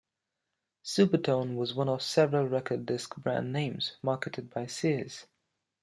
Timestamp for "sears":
4.65-5.27